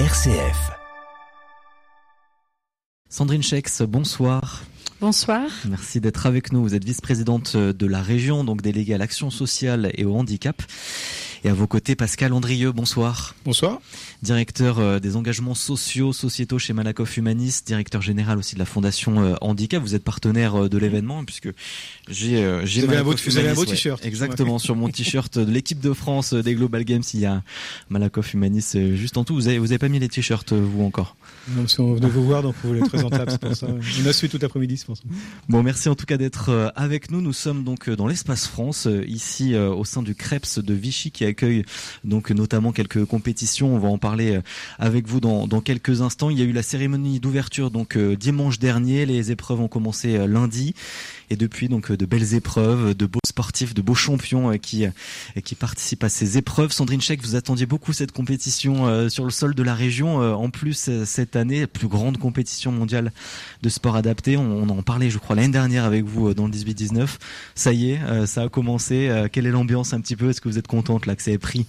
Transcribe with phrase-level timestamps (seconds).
[0.00, 0.72] RCF.
[3.08, 4.64] Sandrine Chex, bonsoir.
[5.00, 5.48] Bonsoir.
[5.68, 6.62] Merci d'être avec nous.
[6.62, 10.60] Vous êtes vice-présidente de la région, donc déléguée à l'action sociale et au handicap.
[11.46, 13.34] Et à vos côtés, Pascal Andrieux, bonsoir.
[13.44, 13.78] Bonsoir.
[14.22, 19.22] Directeur euh, des engagements sociaux, sociétaux chez Malakoff Humanis, directeur général aussi de la Fondation
[19.22, 19.82] euh, Handicap.
[19.82, 21.50] Vous êtes partenaire euh, de l'événement puisque
[22.08, 24.02] j'ai j'ai Vous avez un beau- t-shirt.
[24.06, 27.42] Exactement, sur mon t-shirt de l'équipe de France des Global Games, il y a
[27.90, 29.34] Malakoff Humanis juste en tout.
[29.34, 31.14] Vous avez, vous avez pas mis les t-shirts, vous encore?
[31.76, 33.66] Qu'on venait vous voir, donc vous voulez être c'est ça.
[33.68, 35.02] On a su tout l'après-midi, c'est pour ça.
[35.48, 37.20] Bon, merci en tout cas d'être euh, avec nous.
[37.20, 41.10] Nous sommes donc euh, dans l'espace France, euh, ici au sein du Creps de Vichy,
[41.10, 41.64] qui accueille
[42.02, 43.74] donc notamment quelques compétitions.
[43.74, 44.40] On va en parler
[44.78, 46.30] avec vous dans, dans quelques instants.
[46.30, 49.04] Il y a eu la cérémonie d'ouverture donc dimanche dernier.
[49.06, 50.74] Les épreuves ont commencé lundi,
[51.34, 54.86] et depuis donc euh, de belles épreuves, de beaux sportifs, de beaux champions euh, qui
[54.86, 54.90] euh,
[55.44, 56.72] qui participent à ces épreuves.
[56.72, 60.18] Sandrine Check, vous attendiez beaucoup cette compétition sur le sol de la région.
[60.18, 63.12] En plus cette année, la plus grande compétition mondiale
[63.62, 64.36] de sport adapté.
[64.36, 67.08] On, en parlait, je crois, l'année dernière avec vous dans le 18-19.
[67.54, 69.10] Ça y est, ça a commencé.
[69.32, 70.30] Quelle est l'ambiance un petit peu?
[70.30, 71.66] Est-ce que vous êtes contente là que ça pris?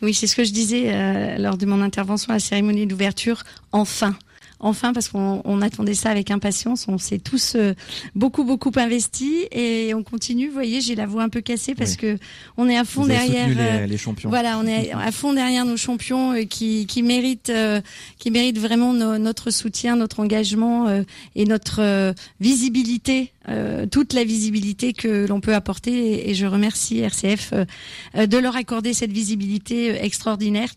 [0.00, 3.42] Oui, c'est ce que je disais lors de mon intervention à la cérémonie d'ouverture.
[3.72, 4.16] Enfin.
[4.60, 6.86] Enfin, parce qu'on on attendait ça avec impatience.
[6.88, 7.74] On s'est tous euh,
[8.16, 10.48] beaucoup, beaucoup investis et on continue.
[10.48, 11.96] Vous voyez, j'ai la voix un peu cassée parce Oui.
[11.98, 12.18] que
[12.56, 13.48] on est à fond Vous derrière.
[13.56, 14.28] euh, les, les champions.
[14.30, 17.80] Voilà, on est à fond derrière nos champions euh, qui, qui méritent, euh,
[18.18, 21.02] qui méritent vraiment no- notre soutien, notre engagement euh,
[21.36, 25.92] et notre visibilité, euh, toute la visibilité que l'on peut apporter.
[25.92, 30.70] Et, et je remercie RCF euh, de leur accorder cette visibilité extraordinaire.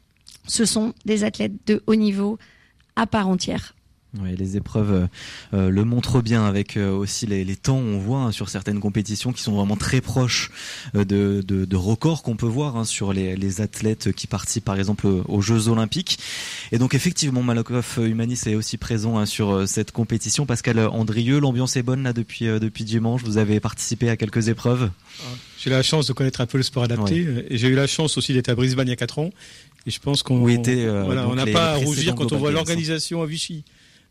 [0.48, 2.38] Ce sont des athlètes de haut niveau
[2.96, 3.74] à part entière.
[4.20, 5.08] Oui, les épreuves euh,
[5.54, 7.78] euh, le montrent bien avec euh, aussi les, les temps.
[7.78, 10.52] On voit hein, sur certaines compétitions qui sont vraiment très proches
[10.96, 14.66] euh, de, de, de records qu'on peut voir hein, sur les, les athlètes qui participent
[14.66, 16.20] par exemple aux Jeux Olympiques.
[16.74, 20.46] Et donc effectivement, Malakoff Humanis est aussi présent hein, sur euh, cette compétition.
[20.46, 23.24] Pascal Andrieux, l'ambiance est bonne là depuis euh, depuis dimanche.
[23.24, 24.90] Vous avez participé à quelques épreuves.
[25.58, 28.18] J'ai la chance de connaître un peu le sport adapté et j'ai eu la chance
[28.18, 29.30] aussi d'être à Brisbane il y a 4 ans.
[29.86, 33.22] Et je pense qu'on euh, voilà, on n'a pas à rougir quand on voit l'organisation
[33.22, 33.64] à Vichy,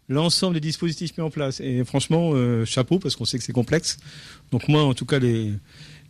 [0.09, 1.61] l'ensemble des dispositifs mis en place.
[1.61, 3.99] Et franchement, euh, chapeau parce qu'on sait que c'est complexe.
[4.51, 5.53] Donc moi, en tout cas, les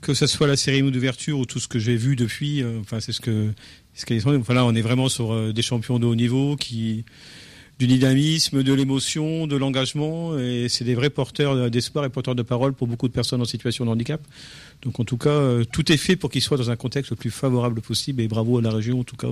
[0.01, 3.01] que ce soit la cérémonie d'ouverture ou tout ce que j'ai vu depuis, euh, enfin
[3.01, 3.53] c'est ce que
[3.93, 4.39] ce qu'ils sont.
[4.39, 7.05] Voilà, on est vraiment sur des champions de haut niveau qui
[7.79, 12.43] du dynamisme, de l'émotion, de l'engagement, et c'est des vrais porteurs d'espoir et porteurs de
[12.43, 14.21] parole pour beaucoup de personnes en situation de handicap.
[14.83, 17.17] Donc en tout cas, euh, tout est fait pour qu'ils soient dans un contexte le
[17.17, 19.29] plus favorable possible, et bravo à la région en tout cas,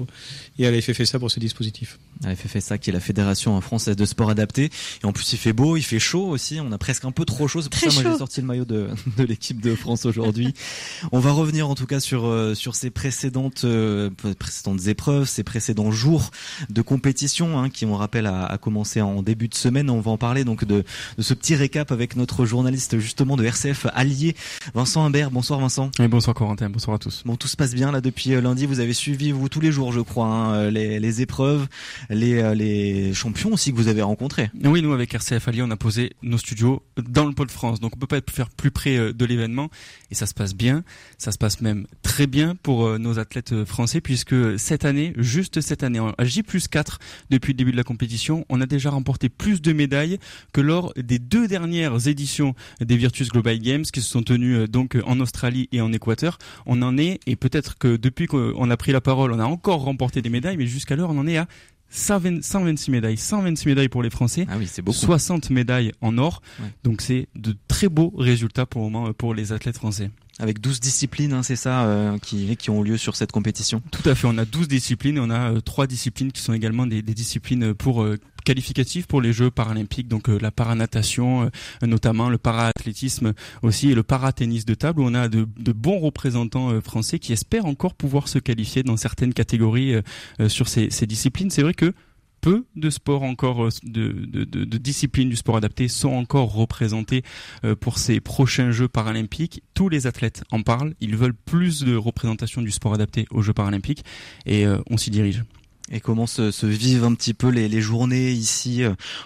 [0.59, 1.99] et à la FFSA pour ces dispositifs.
[2.23, 4.71] La FFSA qui est la Fédération française de sport adapté.
[5.03, 6.59] Et en plus, il fait beau, il fait chaud aussi.
[6.61, 7.63] On a presque un peu trop chaud.
[7.63, 8.11] C'est pour Très ça, moi, chaud.
[8.13, 10.53] j'ai sorti le maillot de, de l'équipe de France aujourd'hui.
[11.13, 15.45] On va revenir en tout cas sur euh, sur ces précédentes euh, précédentes épreuves, ces
[15.45, 16.31] précédents jours
[16.69, 19.89] de compétition hein, qui, on rappelle, a, a commencé en début de semaine.
[19.89, 20.85] On va en parler donc de,
[21.17, 24.35] de ce petit récap avec notre journaliste justement de RCF allié,
[24.75, 25.31] Vincent Humbert.
[25.38, 25.93] Bonsoir Vincent.
[26.00, 27.22] Et bonsoir Corentin, bonsoir à tous.
[27.25, 28.66] Bon, tout se passe bien là depuis euh, lundi.
[28.66, 31.69] Vous avez suivi vous tous les jours, je crois, hein, euh, les, les épreuves,
[32.10, 34.50] les, euh, les champions aussi que vous avez rencontrés.
[34.65, 37.93] Oui, nous avec RCF Allié, on a posé nos studios dans le pôle France, donc
[37.94, 39.71] on peut pas être faire plus près de l'événement
[40.11, 40.85] et ça se passe bien,
[41.19, 45.13] ça se passe même très bien pour euh, nos athlètes euh, français puisque cette année,
[45.17, 46.99] juste cette année, en J 4
[47.31, 50.19] depuis le début de la compétition, on a déjà remporté plus de médailles
[50.53, 54.67] que lors des deux dernières éditions des Virtus Global Games qui se sont tenues euh,
[54.67, 56.39] donc en Australie et en Équateur.
[56.67, 59.83] On en est et peut-être que depuis qu'on a pris la parole, on a encore
[59.83, 64.03] remporté des médailles, mais jusqu'alors on en est à 120 126 médailles, 126 médailles pour
[64.03, 64.47] les Français.
[64.49, 64.97] Ah oui, c'est beaucoup.
[64.97, 66.43] 60 médailles en or.
[66.60, 66.66] Ouais.
[66.84, 70.10] Donc c'est de très beaux résultats pour le moment euh, pour les athlètes français.
[70.38, 73.82] Avec 12 disciplines, hein, c'est ça, euh, qui, qui ont lieu sur cette compétition.
[73.91, 76.53] Tout à fait, on a 12 disciplines et on a euh, trois disciplines qui sont
[76.53, 78.19] également des, des disciplines pour euh,
[78.49, 81.50] qualificatives pour les Jeux paralympiques, donc euh, la paranatation,
[81.82, 85.72] euh, notamment le paraathlétisme aussi et le paratennis de table où on a de, de
[85.72, 90.03] bons représentants euh, français qui espèrent encore pouvoir se qualifier dans certaines catégories euh,
[90.41, 91.50] euh, sur ces, ces disciplines.
[91.50, 91.93] C'est vrai que
[92.40, 97.23] peu de sports encore euh, de, disciplines du sport adapté sont encore représentés
[97.64, 99.62] euh, pour ces prochains Jeux paralympiques.
[99.75, 100.94] Tous les athlètes en parlent.
[101.00, 104.05] Ils veulent plus de représentation du sport adapté aux Jeux paralympiques
[104.46, 105.44] et euh, on s'y dirige.
[105.90, 108.82] Et comment se, vivent un petit peu les, journées ici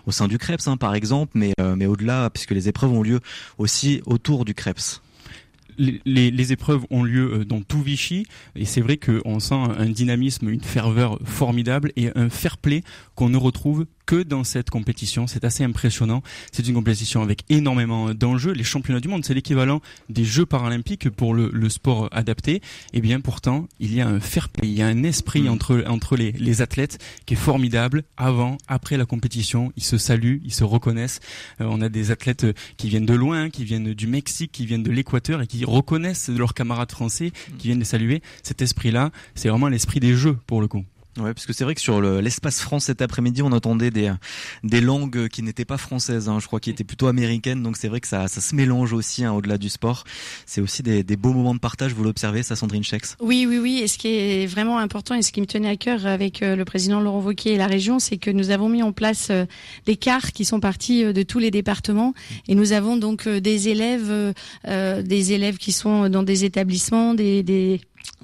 [0.06, 3.18] au sein du Krebs, hein, par exemple, mais, mais au-delà, puisque les épreuves ont lieu
[3.58, 5.00] aussi autour du Krebs?
[5.78, 8.26] Les, les, épreuves ont lieu euh, dans tout Vichy.
[8.56, 12.82] Et c'est vrai qu'on sent un dynamisme, une ferveur formidable et un fair play
[13.22, 15.28] qu'on ne retrouve que dans cette compétition.
[15.28, 16.24] C'est assez impressionnant.
[16.50, 18.50] C'est une compétition avec énormément d'enjeux.
[18.50, 22.54] Les championnats du monde, c'est l'équivalent des Jeux paralympiques pour le, le, sport adapté.
[22.54, 22.62] Et
[22.94, 25.48] eh bien pourtant, il y a un fair play, il y a un esprit mm.
[25.50, 28.02] entre entre les, les athlètes qui est formidable.
[28.16, 31.20] Avant, après la compétition, ils se saluent, ils se reconnaissent.
[31.60, 32.44] Euh, on a des athlètes
[32.76, 36.28] qui viennent de loin, qui viennent du Mexique, qui viennent de l'Équateur et qui reconnaissent
[36.28, 37.56] leurs camarades français, mm.
[37.58, 38.20] qui viennent les saluer.
[38.42, 40.84] Cet esprit-là, c'est vraiment l'esprit des Jeux pour le coup.
[41.18, 44.10] Ouais, parce que c'est vrai que sur l'espace France cet après-midi, on entendait des
[44.64, 47.62] des langues qui n'étaient pas françaises, hein, je crois, qui étaient plutôt américaines.
[47.62, 50.04] Donc c'est vrai que ça ça se mélange aussi hein, au-delà du sport.
[50.46, 51.92] C'est aussi des, des beaux moments de partage.
[51.92, 53.80] Vous l'observez, ça, Sandrine Chex Oui, oui, oui.
[53.82, 56.56] Et ce qui est vraiment important et ce qui me tenait à cœur avec euh,
[56.56, 59.44] le président Laurent Wauquiez et la région, c'est que nous avons mis en place euh,
[59.86, 62.14] des cars qui sont partis euh, de tous les départements
[62.48, 64.32] et nous avons donc des élèves,
[64.66, 67.80] des élèves qui sont dans des établissements, des, des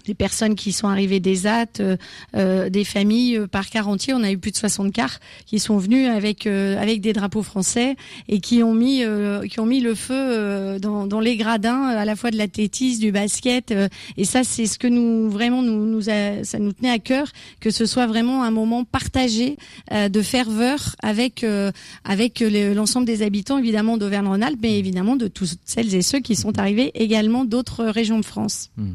[0.08, 1.96] des personnes qui sont arrivées des AT, euh,
[2.34, 4.14] euh, des familles euh, par car entier.
[4.14, 7.94] On a eu plus de 60 cars qui sont venus avec avec des drapeaux français
[8.28, 9.02] et qui ont mis
[9.50, 13.74] qui ont mis le feu dans, les gradins à la fois de l'athlétisme, du basket.
[14.16, 17.28] et ça, c'est ce que nous vraiment nous ça nous tenait à cœur
[17.60, 19.56] que ce soit vraiment un moment partagé
[19.92, 21.44] de ferveur avec
[22.04, 26.58] avec l'ensemble des habitants évidemment d'Auvergne-Rhône-Alpes, mais évidemment de toutes celles et ceux qui sont
[26.58, 28.70] arrivés également d'autres régions de France.
[28.76, 28.92] Mmh.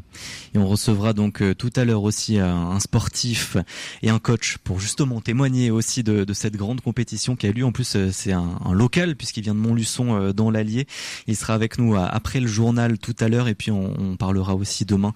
[0.55, 3.57] Et on recevra donc euh, tout à l'heure aussi un, sportif
[4.01, 7.65] et un coach pour justement témoigner aussi de, cette grande compétition qui a lieu.
[7.65, 10.87] En plus, euh, c'est un, local puisqu'il vient de Montluçon euh, dans l'Allier.
[11.27, 14.85] Il sera avec nous après le journal tout à l'heure et puis on, parlera aussi
[14.85, 15.11] demain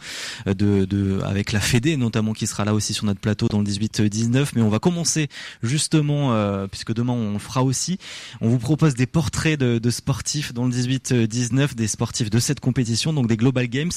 [0.47, 4.49] de, avec la Fédé notamment qui sera là aussi sur notre plateau dans le 18-19.
[4.55, 5.29] Mais on va commencer
[5.61, 7.99] justement puisque demain on le fera aussi.
[8.41, 13.13] On vous propose des portraits de sportifs dans le 18-19, des sportifs de cette compétition,
[13.13, 13.91] donc des Global Games.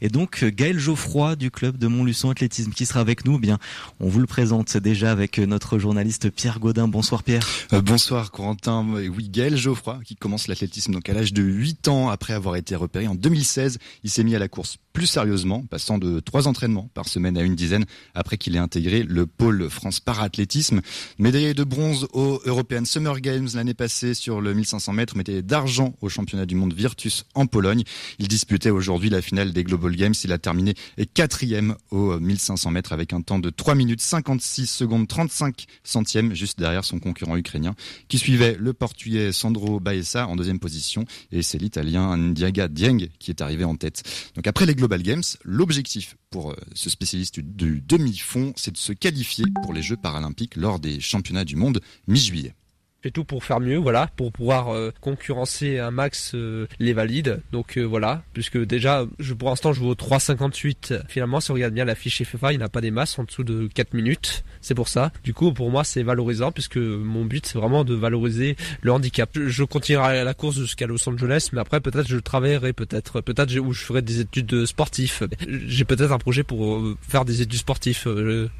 [0.00, 3.36] Et donc Gaël Geoffroy du club de Montluçon Athlétisme qui sera avec nous.
[3.36, 3.58] Eh bien,
[4.00, 6.88] on vous le présente déjà avec notre journaliste Pierre Godin.
[6.88, 7.46] Bonsoir Pierre.
[7.74, 8.86] Euh, bonsoir Corentin.
[8.88, 12.74] Oui, Gaël Geoffroy qui commence l'athlétisme donc à l'âge de 8 ans après avoir été
[12.74, 13.78] repéré en 2016.
[14.02, 17.42] Il s'est mis à la course plus sérieusement, passant de trois entraînements par semaine à
[17.42, 17.84] une dizaine
[18.14, 20.80] après qu'il ait intégré le pôle France Para-Athlétisme.
[21.18, 25.94] Médaillé de bronze au European Summer Games l'année passée sur le 1500 mètres, médaillé d'argent
[26.00, 27.84] au championnat du monde Virtus en Pologne.
[28.18, 30.14] Il disputait aujourd'hui la finale des Global Games.
[30.24, 30.74] Il a terminé
[31.14, 36.58] quatrième au 1500 mètres avec un temps de 3 minutes 56 secondes 35 centièmes juste
[36.58, 37.74] derrière son concurrent ukrainien
[38.08, 43.30] qui suivait le portugais Sandro Baessa en deuxième position et c'est l'italien Ndiaga Dieng qui
[43.30, 44.02] est arrivé en tête.
[44.34, 48.92] Donc après les Global Games, l'objectif pour euh, ce spécialiste du demi-fond, c'est de se
[48.92, 52.54] qualifier pour les Jeux paralympiques lors des championnats du monde mi-juillet
[53.02, 57.40] fais tout pour faire mieux, voilà, pour pouvoir euh, concurrencer un max euh, les valides.
[57.52, 61.02] Donc euh, voilà, puisque déjà, je, pour l'instant, je au 3,58.
[61.08, 63.44] Finalement, si on regarde bien la fiche FFA, il n'a pas des masses en dessous
[63.44, 64.44] de 4 minutes.
[64.60, 65.12] C'est pour ça.
[65.24, 69.30] Du coup, pour moi, c'est valorisant, puisque mon but, c'est vraiment de valoriser le handicap.
[69.34, 73.72] Je, continuerai la course jusqu'à Los Angeles, mais après, peut-être, je travaillerai, peut-être, peut-être où
[73.72, 75.28] je ferai des études sportives.
[75.48, 78.06] J'ai peut-être un projet pour faire des études sportives.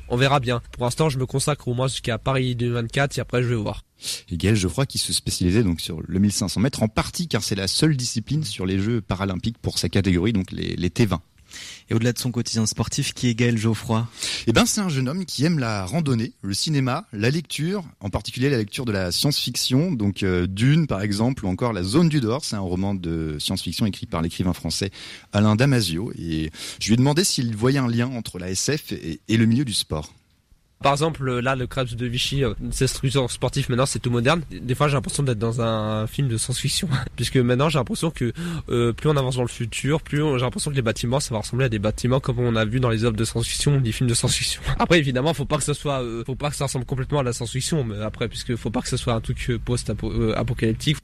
[0.08, 0.62] on verra bien.
[0.72, 3.82] Pour l'instant, je me consacre au moins jusqu'à Paris 2024, et après, je vais voir.
[4.30, 7.54] Et Gaël Geoffroy qui se spécialisait donc sur le 1500 mètres en partie car c'est
[7.54, 11.18] la seule discipline sur les Jeux paralympiques pour sa catégorie, donc les, T20.
[11.88, 14.06] Et au-delà de son quotidien sportif, qui est Gaël Geoffroy?
[14.46, 18.08] Eh ben, c'est un jeune homme qui aime la randonnée, le cinéma, la lecture, en
[18.08, 22.08] particulier la lecture de la science-fiction, donc euh, Dune par exemple, ou encore La Zone
[22.08, 24.90] du Dehors, c'est un roman de science-fiction écrit par l'écrivain français
[25.32, 26.12] Alain Damasio.
[26.16, 29.64] Et je lui ai demandé s'il voyait un lien entre la SF et le milieu
[29.64, 30.12] du sport.
[30.82, 34.40] Par exemple, là, le Krebs de Vichy, euh, c'est structure sportif, maintenant c'est tout moderne.
[34.50, 38.32] Des fois, j'ai l'impression d'être dans un film de science-fiction, puisque maintenant j'ai l'impression que
[38.70, 41.40] euh, plus on avance dans le futur, plus j'ai l'impression que les bâtiments, ça va
[41.42, 44.08] ressembler à des bâtiments comme on a vu dans les œuvres de science-fiction, des films
[44.08, 44.62] de science-fiction.
[44.78, 47.24] Après, évidemment, faut pas que ce soit, euh, faut pas que ça ressemble complètement à
[47.24, 50.96] la science-fiction, mais après, puisque faut pas que ce soit un truc post-apocalyptique.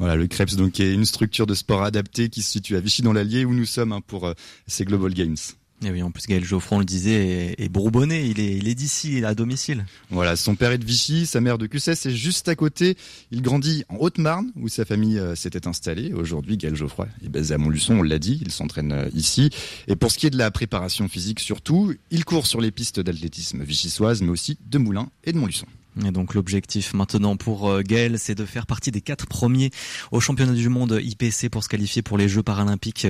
[0.00, 3.02] Voilà, le Krebs donc est une structure de sport adaptée qui se situe à Vichy
[3.02, 4.34] dans l'Allier où nous sommes hein, pour
[4.66, 5.36] ces Global Games.
[5.82, 8.68] Et eh oui, en plus Gaël Geoffroy, on le disait, est, bourbonnais, il est, il
[8.68, 9.84] est d'ici, il est à domicile.
[10.10, 12.96] Voilà, son père est de Vichy, sa mère de Cussès est juste à côté.
[13.32, 16.12] Il grandit en Haute-Marne, où sa famille euh, s'était installée.
[16.12, 19.50] Aujourd'hui, Gaël Geoffroy est basé à Montluçon, on l'a dit, il s'entraîne euh, ici.
[19.88, 23.00] Et pour ce qui est de la préparation physique surtout, il court sur les pistes
[23.00, 25.66] d'athlétisme vichysoises, mais aussi de Moulins et de Montluçon.
[26.00, 29.70] Et donc l'objectif maintenant pour euh, Gaël, c'est de faire partie des quatre premiers
[30.10, 33.06] au championnat du monde IPC pour se qualifier pour les Jeux paralympiques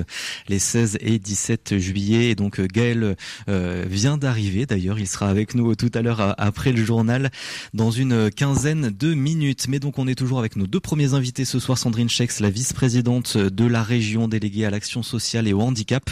[0.48, 2.30] les 16 et 17 juillet.
[2.30, 3.16] Et donc Gaël
[3.48, 4.66] euh, vient d'arriver.
[4.66, 7.30] D'ailleurs, il sera avec nous tout à l'heure après le journal
[7.72, 9.68] dans une quinzaine de minutes.
[9.68, 12.50] Mais donc on est toujours avec nos deux premiers invités ce soir, Sandrine Chex, la
[12.50, 16.10] vice-présidente de la région déléguée à l'action sociale et au handicap,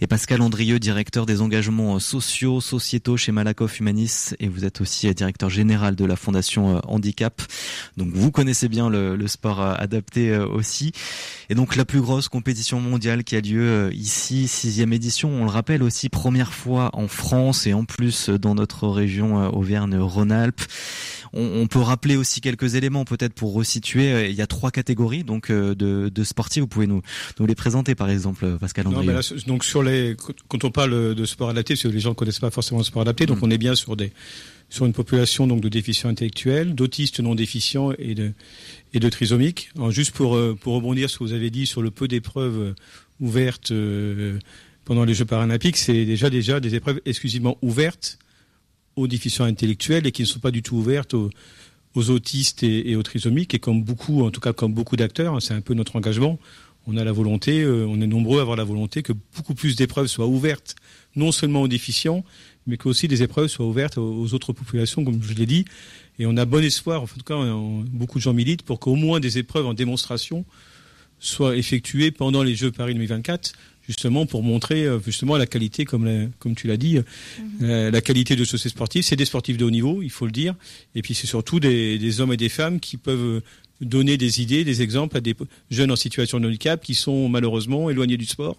[0.00, 4.34] et Pascal Andrieux, directeur des engagements sociaux, sociétaux chez Malakoff Humanis.
[4.40, 7.42] Et vous êtes aussi directeur général de la Fondation Handicap.
[7.96, 10.92] Donc vous connaissez bien le, le sport adapté aussi.
[11.50, 15.50] Et donc la plus grosse compétition mondiale qui a lieu ici, sixième édition, on le
[15.50, 20.62] rappelle aussi, première fois en France et en plus dans notre région Auvergne-Rhône-Alpes.
[21.34, 24.30] On, peut rappeler aussi quelques éléments peut-être pour resituer.
[24.30, 26.62] Il y a trois catégories donc de, de sportifs.
[26.62, 27.02] Vous pouvez nous,
[27.38, 29.06] nous les présenter par exemple, Pascal André.
[29.46, 30.16] donc sur les,
[30.48, 32.84] quand on parle de sport adapté, parce que les gens ne connaissent pas forcément le
[32.84, 33.44] sport adapté, donc mm.
[33.44, 34.12] on est bien sur des
[34.70, 39.70] sur une population donc de déficients intellectuels, d'autistes non déficients et de trisomiques.
[39.90, 42.58] Juste pour euh, pour rebondir sur ce que vous avez dit sur le peu d'épreuves
[42.58, 42.74] euh,
[43.20, 44.38] ouvertes euh,
[44.84, 48.18] pendant les Jeux paralympiques, c'est déjà déjà des épreuves exclusivement ouvertes
[48.96, 51.30] aux déficients intellectuels et qui ne sont pas du tout ouvertes aux,
[52.10, 53.54] autistes et, et, aux trisomiques.
[53.54, 56.38] Et comme beaucoup, en tout cas comme beaucoup d'acteurs, hein, c'est un peu notre engagement.
[56.86, 60.06] On a la volonté, on est nombreux à avoir la volonté que beaucoup plus d'épreuves
[60.06, 60.74] soient ouvertes,
[61.16, 62.24] non seulement aux déficients,
[62.68, 65.64] mais que aussi des épreuves soient ouvertes aux autres populations, comme je l'ai dit.
[66.18, 67.36] Et on a bon espoir, en tout cas,
[67.90, 70.44] beaucoup de gens militent pour qu'au moins des épreuves en démonstration
[71.18, 73.52] soient effectuées pendant les Jeux Paris 2024,
[73.86, 76.98] justement pour montrer euh, justement la qualité, comme, comme tu l'as dit,
[77.60, 77.88] mhm.
[77.88, 79.06] la qualité de ce sportifs.
[79.06, 80.54] C'est des sportifs de haut niveau, il faut le dire.
[80.94, 83.42] Et puis c'est surtout des, des, hommes et des femmes qui peuvent
[83.80, 85.34] donner des idées, des exemples à des
[85.70, 88.56] jeunes en situation de handicap qui sont malheureusement éloignés du sport.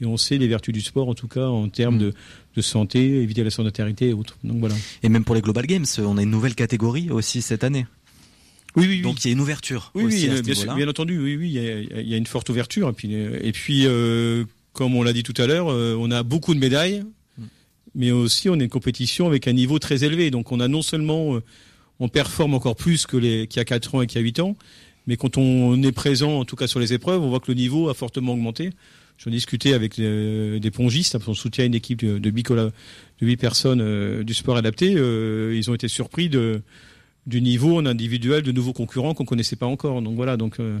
[0.00, 2.12] Et on sait les vertus du sport, en tout cas en termes de,
[2.56, 4.38] de santé, éviter la sédentarité et autres.
[4.42, 4.74] Donc voilà.
[5.02, 7.86] Et même pour les Global Games, on a une nouvelle catégorie aussi cette année.
[8.74, 9.90] Oui, oui, Donc il y a une ouverture.
[9.94, 11.18] Oui, aussi oui, bien, bien, entendu.
[11.18, 12.88] Oui, oui, il y a, une forte ouverture.
[12.88, 16.22] Et puis, et puis euh, comme on l'a dit tout à l'heure, euh, on a
[16.22, 17.04] beaucoup de médailles,
[17.36, 17.44] mm.
[17.94, 20.30] mais aussi on est une compétition avec un niveau très élevé.
[20.30, 21.42] Donc on a non seulement euh,
[22.02, 24.24] on performe encore plus que les qu'il y a 4 ans et qu'il y a
[24.24, 24.56] 8 ans.
[25.06, 27.54] Mais quand on est présent, en tout cas sur les épreuves, on voit que le
[27.54, 28.70] niveau a fortement augmenté.
[29.18, 33.80] J'en discutais avec des, des pongistes, on soutient une équipe de, de, de 8 personnes
[33.80, 34.94] euh, du sport adapté.
[34.96, 36.62] Euh, ils ont été surpris de,
[37.26, 40.02] du niveau en individuel de nouveaux concurrents qu'on connaissait pas encore.
[40.02, 40.80] Donc voilà, donc euh,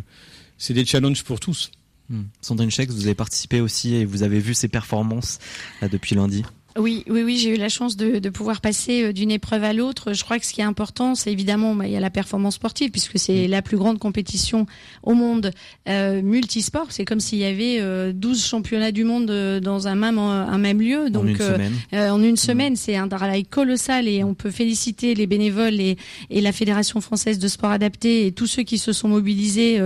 [0.58, 1.70] c'est des challenges pour tous.
[2.10, 2.22] Hmm.
[2.40, 5.38] Sandrine Chex, vous avez participé aussi et vous avez vu ses performances
[5.82, 6.42] depuis lundi?
[6.76, 9.72] Oui, oui, oui, j'ai eu la chance de, de pouvoir passer euh, d'une épreuve à
[9.72, 10.12] l'autre.
[10.12, 12.54] Je crois que ce qui est important, c'est évidemment, bah, il y a la performance
[12.54, 13.50] sportive, puisque c'est mm.
[13.50, 14.66] la plus grande compétition
[15.02, 15.50] au monde
[15.88, 16.86] euh, multisport.
[16.90, 20.58] C'est comme s'il y avait euh, 12 championnats du monde euh, dans un même, un
[20.58, 21.10] même lieu.
[21.10, 22.36] Donc, en une euh, semaine, en une mm.
[22.36, 25.96] semaine c'est un travail colossal et on peut féliciter les bénévoles et,
[26.30, 29.80] et la Fédération française de sport adapté et tous ceux qui se sont mobilisés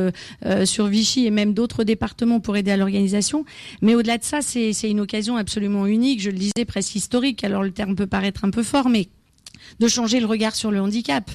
[0.64, 3.44] sur Vichy et même d'autres départements pour aider à l'organisation.
[3.82, 6.20] Mais au-delà de ça, c'est une occasion absolument unique.
[6.20, 7.44] Je le disais historique.
[7.44, 9.08] Alors le terme peut paraître un peu fort, mais
[9.80, 11.30] de changer le regard sur le handicap,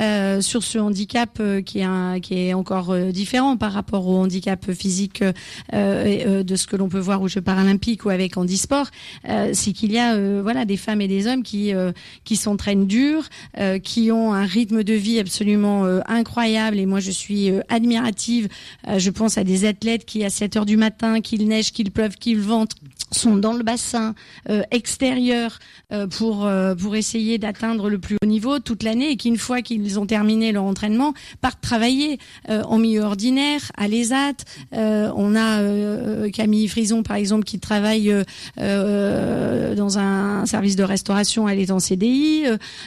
[0.00, 4.08] euh, sur ce handicap euh, qui est un, qui est encore euh, différent par rapport
[4.08, 5.22] au handicap physique
[5.72, 8.88] de ce que l'on peut voir aux Jeux paralympiques ou avec handisport,
[9.52, 11.72] c'est qu'il y a voilà des femmes et des hommes qui
[12.24, 13.28] qui s'entraînent dur,
[13.82, 18.48] qui ont un rythme de vie absolument incroyable et moi je suis admirative.
[18.96, 22.16] je pense à des athlètes qui à 7 heures du matin, qu'il neige, qu'il pleuve,
[22.16, 22.72] qu'il vente,
[23.12, 24.14] sont dans le bassin
[24.70, 25.58] extérieur
[26.10, 26.48] pour
[26.78, 30.52] pour essayer d'atteindre le plus haut niveau toute l'année et qu'une fois qu'ils ont terminé
[30.52, 34.34] leur entraînement, partent travailler euh, en milieu ordinaire, à l'ESAT.
[34.72, 38.12] Euh, on a euh, Camille Frison, par exemple, qui travaille
[38.56, 42.44] dans un service de restauration, elle est en CDI.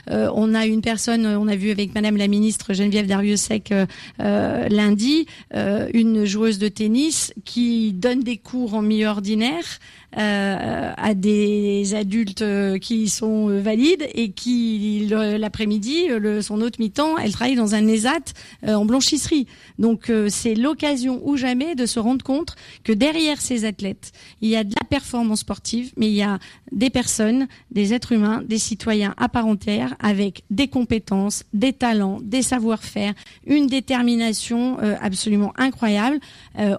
[0.09, 3.73] on a une personne, on a vu avec Madame la ministre Geneviève Dariussec
[4.19, 9.79] lundi, une joueuse de tennis qui donne des cours en milieu ordinaire
[10.15, 16.07] à des adultes euh, qui sont euh, valides et qui l'après-midi,
[16.41, 18.33] son autre mi-temps, elle travaille dans un ESAT
[18.67, 19.47] en blanchisserie.
[19.79, 24.11] Donc c'est l'occasion ou jamais de se rendre compte que derrière ces athlètes,
[24.41, 26.39] il y a de la performance sportive, mais il y a
[26.71, 32.19] des personnes, des êtres humains, des citoyens à part entière avec des compétences, des talents,
[32.21, 33.13] des savoir-faire,
[33.45, 36.19] une détermination absolument incroyable.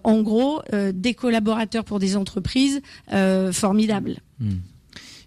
[0.04, 2.82] en gros, des collaborateurs pour des entreprises
[3.12, 3.17] euh,
[3.52, 4.16] formidable.
[4.38, 4.58] Hmm.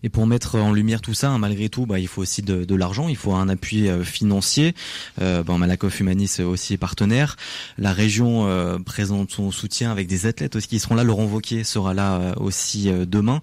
[0.03, 2.65] Et pour mettre en lumière tout ça, hein, malgré tout, bah, il faut aussi de,
[2.65, 4.73] de l'argent, il faut un appui euh, financier.
[5.21, 7.35] Euh, bon, Malakoff Humanis aussi est partenaire.
[7.77, 11.03] La région euh, présente son soutien avec des athlètes aussi qui seront là.
[11.03, 13.41] Laurent Vauquier sera là euh, aussi demain.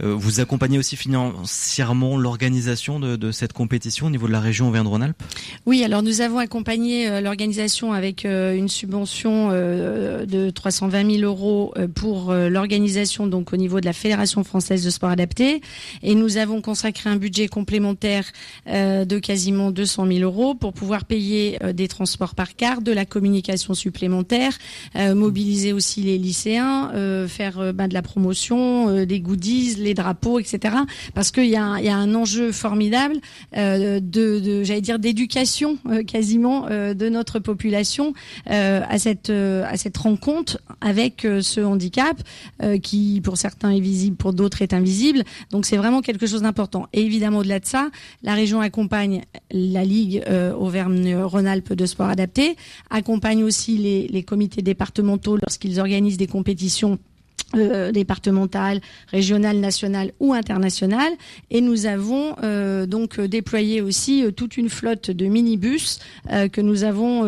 [0.00, 5.22] vous accompagnez aussi financièrement l'organisation de, de, cette compétition au niveau de la région Auvergne-Rhône-Alpes?
[5.66, 13.26] Oui, alors nous avons accompagné l'organisation avec une subvention de 320 000 euros pour l'organisation
[13.26, 15.60] donc au niveau de la Fédération française de sport adapté
[16.02, 18.24] Et nous avons consacré un budget complémentaire
[18.66, 23.74] de quasiment 200 000 euros pour pouvoir payer des transports par car, de la communication
[23.74, 24.56] supplémentaire,
[24.94, 26.92] mobiliser aussi les lycéens,
[27.28, 30.76] faire ben, de la promotion, des goodies, les drapeaux, etc.
[31.14, 33.16] Parce qu'il y a, y a un enjeu formidable
[33.54, 38.14] de, de j'allais dire, d'éducation quasiment de notre population
[38.46, 42.16] à cette à cette rencontre avec ce handicap
[42.82, 45.24] qui pour certains est visible, pour d'autres est invisible.
[45.50, 46.86] Donc c'est vraiment quelque chose d'important.
[46.92, 47.90] Et évidemment au-delà de ça,
[48.22, 50.24] la région accompagne la Ligue
[50.58, 52.56] Auvergne-Rhône-Alpes de sport adapté,
[52.90, 53.76] accompagne aussi
[54.10, 56.98] les comités départementaux lorsqu'ils organisent des compétitions
[57.56, 61.12] euh, départementale, régionale, nationale ou internationale.
[61.50, 65.98] Et nous avons euh, donc déployé aussi euh, toute une flotte de minibus
[66.52, 67.24] que nous avons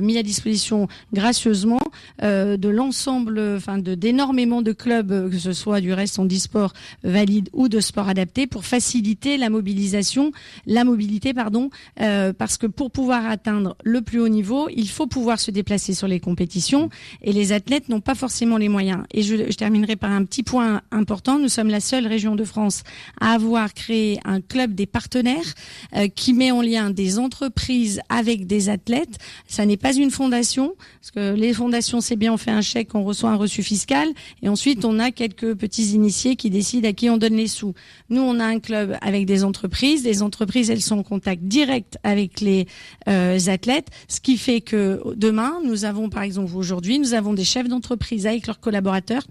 [0.00, 1.80] mis à disposition gracieusement
[2.22, 7.48] de l'ensemble, enfin de d'énormément de clubs, que ce soit du reste en e-sport valide
[7.52, 10.32] ou de sport adapté, pour faciliter la mobilisation,
[10.66, 15.40] la mobilité, pardon, parce que pour pouvoir atteindre le plus haut niveau, il faut pouvoir
[15.40, 16.88] se déplacer sur les compétitions
[17.22, 19.04] et les athlètes n'ont pas forcément les moyens.
[19.12, 21.38] Et je, je terminerai par un petit point important.
[21.38, 22.82] Nous sommes la seule région de France
[23.20, 25.54] à avoir créé un club des partenaires
[25.96, 29.18] euh, qui met en lien des entreprises avec des athlètes.
[29.46, 32.94] Ça n'est pas une fondation, parce que les fondations, c'est bien, on fait un chèque,
[32.94, 34.08] on reçoit un reçu fiscal,
[34.42, 37.74] et ensuite on a quelques petits initiés qui décident à qui on donne les sous.
[38.08, 40.04] Nous, on a un club avec des entreprises.
[40.04, 42.66] Les entreprises, elles sont en contact direct avec les
[43.08, 47.44] euh, athlètes, ce qui fait que demain, nous avons, par exemple, aujourd'hui, nous avons des
[47.44, 49.22] chefs d'entreprise avec leurs collaborateurs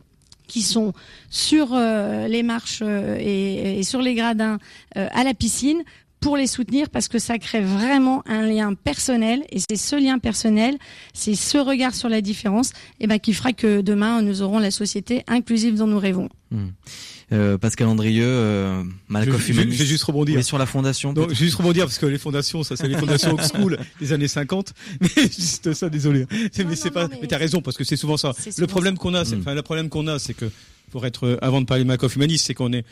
[0.49, 0.91] qui sont
[1.29, 4.57] sur euh, les marches euh, et, sur les gradins
[4.97, 5.83] euh, à la piscine
[6.19, 10.19] pour les soutenir parce que ça crée vraiment un lien personnel et c'est ce lien
[10.19, 10.77] personnel,
[11.13, 14.59] c'est ce regard sur la différence et eh ben, qui fera que demain nous aurons
[14.59, 16.29] la société inclusive dont nous rêvons.
[16.51, 16.69] Hmm.
[17.31, 20.43] Euh, Pascal Andrieux, euh, Malakoff je, vais juste rebondir.
[20.43, 21.13] sur la fondation.
[21.13, 24.27] Donc, juste rebondir parce que les fondations, ça c'est les fondations old school des années
[24.27, 24.73] 50.
[25.01, 26.25] Mais juste ça, désolé.
[26.31, 27.07] mais c'est pas.
[27.07, 28.33] Mais, t'as raison parce que c'est souvent ça.
[28.57, 29.41] le problème qu'on a, c'est, hmm.
[29.41, 30.49] enfin, le problème qu'on a, c'est que
[30.89, 32.83] pour être avant de parler de Malakoff humaniste, c'est qu'on est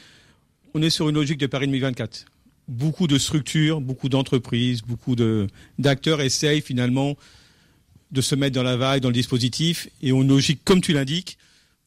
[0.75, 2.25] on est sur une logique de Paris 2024
[2.67, 5.47] beaucoup de structures, beaucoup d'entreprises, beaucoup de
[5.79, 7.17] d'acteurs essayent finalement
[8.11, 11.37] de se mettre dans la vague, dans le dispositif, et on logique, comme tu l'indiques,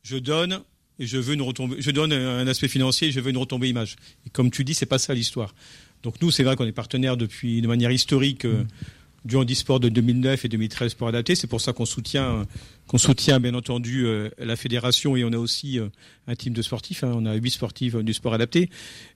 [0.03, 0.61] je donne
[0.99, 3.71] et je veux une retombée, je donne un aspect financier, et je veux une retombée
[3.71, 3.97] image.
[4.27, 5.55] Et comme tu dis, c'est pas ça l'histoire.
[6.03, 8.45] Donc nous, c'est vrai qu'on est partenaire depuis de manière historique.
[8.45, 8.65] Euh,
[9.25, 11.35] du handisport de 2009 et 2013 pour adapter.
[11.35, 12.47] C'est pour ça qu'on soutient,
[12.87, 15.89] qu'on soutient bien entendu euh, la fédération et on a aussi euh,
[16.27, 17.05] un team de sportifs.
[17.05, 17.13] Hein.
[17.15, 18.71] On a huit sportifs du sport adapté.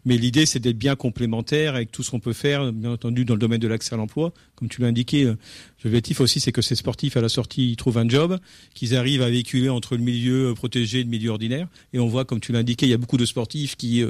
[0.04, 3.34] Mais l'idée, c'est d'être bien complémentaire avec tout ce qu'on peut faire, bien entendu, dans
[3.34, 4.32] le domaine de l'accès à l'emploi.
[4.56, 5.36] Comme tu l'as indiqué, euh,
[5.82, 8.38] l'objectif aussi, c'est que ces sportifs, à la sortie, ils trouvent un job,
[8.74, 11.66] qu'ils arrivent à véhiculer entre le milieu protégé et le milieu ordinaire.
[11.94, 14.04] Et on voit, comme tu l'as indiqué, il y a beaucoup de sportifs qui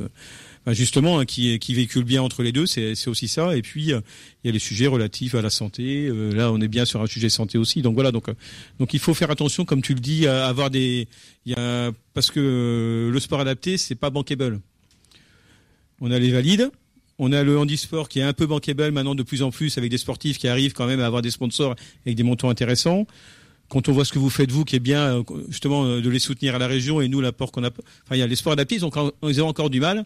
[0.66, 3.56] bah, justement, hein, qui, qui véhicule bien entre les deux, c'est aussi ça.
[3.56, 4.00] Et puis, euh,
[4.42, 6.06] il y a les sujets relatifs à la santé.
[6.08, 7.82] Euh, là, on est bien sur un sujet santé aussi.
[7.82, 8.34] Donc voilà, donc, euh,
[8.78, 11.06] donc il faut faire attention, comme tu le dis, à avoir des,
[12.14, 14.60] parce que le sport adapté, c'est pas bankable.
[16.00, 16.70] On a les valides.
[17.18, 19.88] On a le handisport qui est un peu bankable maintenant de plus en plus avec
[19.88, 23.06] des sportifs qui arrivent quand même à avoir des sponsors avec des montants intéressants
[23.68, 26.56] quand on voit ce que vous faites vous, qui est bien justement de les soutenir
[26.56, 28.74] à la région et nous l'apport qu'on a, enfin il y a les sports adaptés,
[28.74, 30.04] ils ont, ils ont encore du mal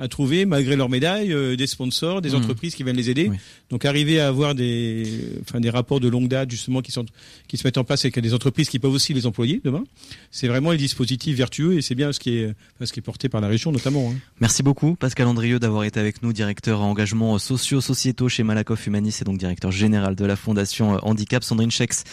[0.00, 2.34] à trouver, malgré leurs médailles, euh, des sponsors, des mmh.
[2.36, 3.30] entreprises qui viennent les aider.
[3.70, 5.06] Donc arriver à avoir des,
[5.42, 7.06] enfin, des rapports de longue date justement qui sont
[7.46, 9.84] qui se mettent en place avec des entreprises qui peuvent aussi les employer demain.
[10.30, 13.28] C'est vraiment les dispositifs vertueux et c'est bien ce qui est ce qui est porté
[13.28, 14.10] par la région notamment.
[14.10, 14.16] Hein.
[14.40, 19.18] Merci beaucoup Pascal Andrieux d'avoir été avec nous, directeur engagement sociaux sociétaux chez Malakoff Humanis
[19.20, 21.44] et donc directeur général de la Fondation Handicap.
[21.44, 22.04] Sandrine Chex,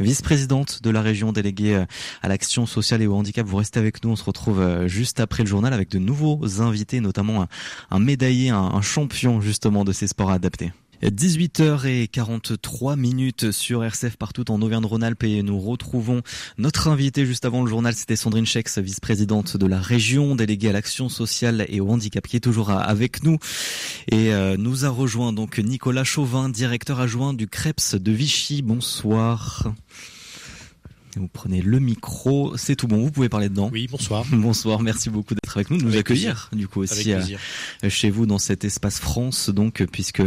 [0.00, 1.84] vice-présidente de la région déléguée euh,
[2.22, 3.46] à l'action sociale et au handicap.
[3.46, 4.10] Vous restez avec nous.
[4.10, 7.31] On se retrouve euh, juste après le journal avec de nouveaux invités, notamment
[7.90, 10.72] un, médaillé, un, champion justement de ces sports adaptés.
[11.02, 16.22] 18h43 minutes sur RCF partout en Auvergne-Rhône-Alpes et nous retrouvons
[16.58, 20.72] notre invité juste avant le journal, c'était Sandrine Chex, vice-présidente de la région, déléguée à
[20.72, 23.38] l'action sociale et au handicap qui est toujours avec nous
[24.12, 28.62] et euh, nous a rejoint donc Nicolas Chauvin, directeur adjoint du CREPS de Vichy.
[28.62, 29.72] Bonsoir.
[31.16, 33.68] Vous prenez le micro, c'est tout bon, vous pouvez parler dedans.
[33.70, 34.24] Oui, bonsoir.
[34.32, 37.20] bonsoir, merci beaucoup d'être avec nous, de nous accueillir du coup aussi euh,
[37.90, 40.22] chez vous dans cet espace France, donc puisque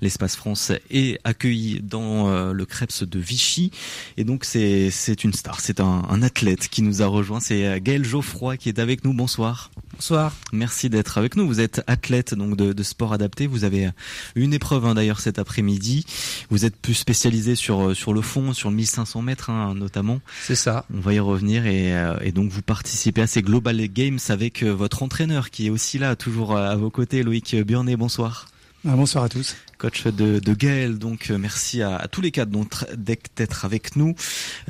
[0.00, 3.70] l'espace France est accueilli dans euh, le Krebs de Vichy
[4.16, 7.66] et donc c'est c'est une star, c'est un, un, athlète qui nous a rejoint, c'est
[7.66, 9.12] euh, Gaël Geoffroy qui est avec nous.
[9.12, 9.70] Bonsoir.
[9.92, 10.34] Bonsoir.
[10.54, 11.46] Merci d'être avec nous.
[11.46, 13.46] Vous êtes athlète donc de, de sport adapté.
[13.46, 13.90] Vous avez
[14.34, 16.06] une épreuve hein, d'ailleurs cet après-midi.
[16.48, 20.20] Vous êtes plus spécialisé sur sur le fond, sur le 1500 mètres hein, notamment.
[20.42, 20.84] C'est ça.
[20.94, 24.62] On va y revenir et, euh, et, donc vous participez à ces Global Games avec
[24.62, 27.96] euh, votre entraîneur qui est aussi là, toujours à vos côtés, Loïc Burnet.
[27.96, 28.49] Bonsoir.
[28.88, 30.98] Ah, bonsoir à tous coach de, de Gaël.
[30.98, 32.50] Donc euh, merci à, tous les quatre
[32.96, 34.14] d'être avec nous.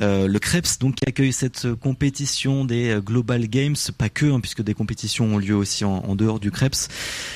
[0.01, 4.39] Euh, le Krebs donc qui accueille cette compétition des euh, Global Games, pas que hein,
[4.39, 6.87] puisque des compétitions ont lieu aussi en, dehors du Krebs.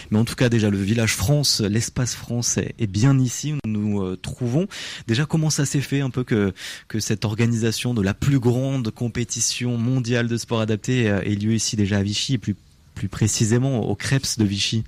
[0.10, 4.04] Mais en tout cas déjà le village France, l'espace France est, bien ici où nous
[4.04, 4.68] nous trouvons.
[5.08, 6.54] Déjà comment ça s'est fait un peu que
[6.88, 11.76] que cette organisation de la plus grande compétition mondiale de sport adapté ait lieu ici
[11.76, 12.56] déjà à Vichy et plus
[12.96, 14.84] plus précisément au Krebs de Vichy?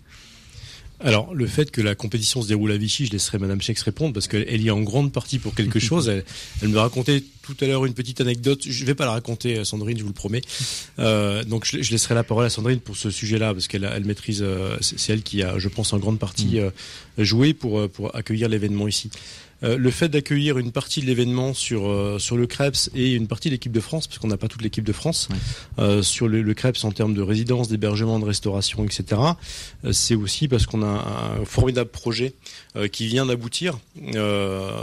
[1.00, 4.14] Alors, le fait que la compétition se déroule à Vichy, je laisserai Madame Chex répondre
[4.14, 6.10] parce qu'elle y est en grande partie pour quelque chose.
[6.10, 8.62] Elle, me racontait tout à l'heure une petite anecdote.
[8.68, 10.42] Je vais pas la raconter, Sandrine, je vous le promets.
[10.98, 14.42] Euh, donc, je, laisserai la parole à Sandrine pour ce sujet-là parce qu'elle elle maîtrise.
[14.42, 16.60] Euh, c'est elle qui a, je pense, en grande partie mm.
[16.60, 16.72] euh,
[17.20, 19.12] joué pour pour accueillir l'événement ici.
[19.64, 23.28] Euh, le fait d'accueillir une partie de l'événement sur euh, sur le Krebs et une
[23.28, 25.30] partie de l'équipe de France, parce qu'on n'a pas toute l'équipe de France,
[25.80, 29.22] euh, sur le, le, Krebs en termes de résidence, d'hébergement, de restauration, etc.
[29.92, 32.34] c'est aussi parce qu'on a un formidable projet
[32.92, 33.80] qui vient d'aboutir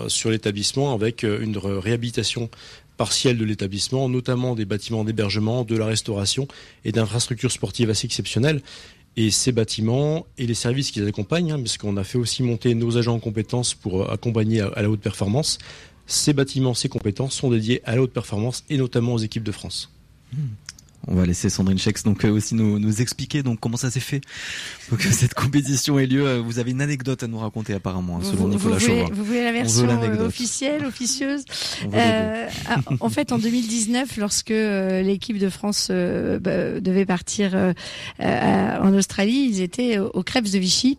[0.08, 2.50] sur l'établissement avec une réhabilitation
[2.96, 6.46] partielle de l'établissement, notamment des bâtiments d'hébergement, de la restauration
[6.84, 8.62] et d'infrastructures sportives assez exceptionnelles
[9.16, 12.42] et ces bâtiments et les services qui les accompagnent, hein, parce qu'on a fait aussi
[12.42, 15.58] monter nos agents en compétences pour euh, accompagner à, la haute performance.
[16.06, 19.52] Ces bâtiments, ces compétences sont dédiés à la haute performance et notamment aux équipes de
[19.52, 19.90] France.
[20.32, 20.38] Mmh.
[21.06, 24.00] On va laisser Sandrine Chex donc euh, aussi nous, nous expliquer donc comment ça s'est
[24.00, 24.20] fait
[24.88, 26.38] pour que cette compétition ait lieu.
[26.38, 29.44] Vous avez une anecdote à nous raconter apparemment, hein, selon Nicolas vous voulez, vous voulez
[29.44, 31.44] la version euh, officielle, officieuse
[31.92, 37.54] euh, ah, En fait, en 2019, lorsque l'équipe de France bah, devait partir
[38.20, 40.98] en Australie, ils étaient au Crêpes de Vichy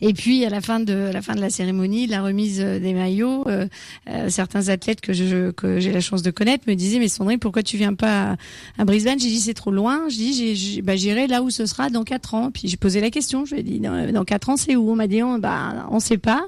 [0.00, 2.92] et puis à la fin de la fin de la cérémonie, la remise euh, des
[2.92, 3.66] maillots, euh,
[4.08, 7.76] euh, certains athlètes que j'ai la chance de connaître me disaient mais Sandrine pourquoi tu
[7.76, 8.36] viens pas
[8.78, 9.18] à, Brisbane?
[9.18, 10.08] J'ai dit c'est trop loin.
[10.08, 12.50] Je dis bah, j'irai là où ce sera dans quatre ans.
[12.50, 13.44] Puis j'ai posé la question.
[13.44, 14.90] Je lui ai dit dans, quatre ans c'est où?
[14.90, 16.46] On m'a dit on, bah on sait pas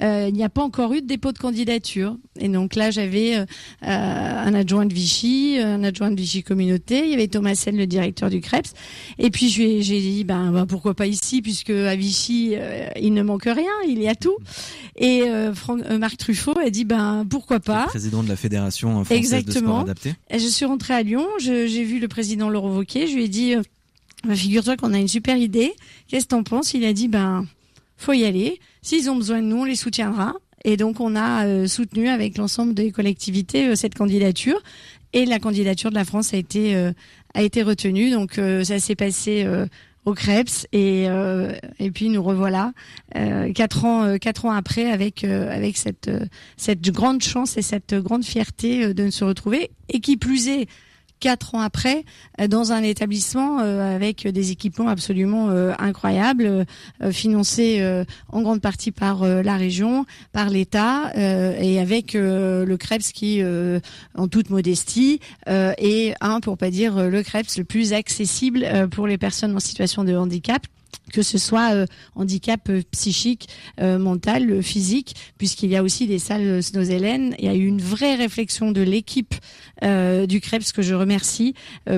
[0.00, 2.16] il n'y a pas encore eu de dépôt de candidature.
[2.38, 3.44] Et donc là, j'avais euh,
[3.82, 7.04] un adjoint de Vichy, un adjoint de Vichy Communauté.
[7.04, 8.72] Il y avait Thomas Sen, le directeur du CREPS.
[9.18, 13.22] Et puis j'ai dit, ben, ben, pourquoi pas ici, puisque à Vichy, euh, il ne
[13.22, 14.36] manque rien, il y a tout.
[14.96, 17.86] Et euh, Franck, Marc Truffaut a dit, ben pourquoi pas.
[17.86, 19.52] président de la fédération française Exactement.
[19.52, 20.14] de sport adapté.
[20.30, 21.26] Et je suis rentrée à Lyon.
[21.38, 23.06] J'ai vu le président Laurent Wauquiez.
[23.06, 23.54] Je lui ai dit.
[24.24, 25.72] Ben, figure-toi qu'on a une super idée.
[26.06, 26.74] Qu'est-ce que t'en penses?
[26.74, 27.44] Il a dit ben
[28.02, 28.60] faut y aller.
[28.82, 30.34] S'ils ont besoin de nous, on les soutiendra.
[30.64, 34.60] Et donc on a euh, soutenu avec l'ensemble des collectivités euh, cette candidature
[35.12, 36.92] et la candidature de la France a été euh,
[37.34, 38.10] a été retenue.
[38.10, 39.46] Donc ça s'est passé
[40.04, 41.06] au Krebs et
[41.78, 42.72] et puis nous revoilà
[43.54, 46.10] quatre ans quatre ans après avec avec cette
[46.58, 50.66] cette grande chance et cette grande fierté de se retrouver et qui plus est
[51.22, 52.04] quatre ans après
[52.40, 56.66] euh, dans un établissement euh, avec des équipements absolument euh, incroyables,
[57.12, 57.82] financés
[58.28, 63.42] en grande partie par la région, par l'État et avec le Krebs qui,
[64.14, 69.18] en toute modestie, est un, pour pas dire le Krebs le plus accessible pour les
[69.18, 70.66] personnes en situation de handicap
[71.12, 73.48] que ce soit euh, handicap euh, psychique,
[73.80, 77.34] euh, mental, physique, puisqu'il y a aussi des salles Snozelen.
[77.38, 79.34] Il y a eu une vraie réflexion de l'équipe
[79.82, 81.54] du CREPS que je remercie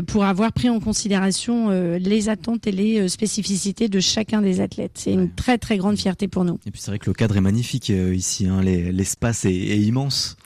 [0.07, 4.93] pour avoir pris en considération les attentes et les spécificités de chacun des athlètes.
[4.95, 6.59] C'est une très très grande fierté pour nous.
[6.65, 8.63] Et puis c'est vrai que le cadre est magnifique ici, hein.
[8.63, 10.39] l'espace est, est immense.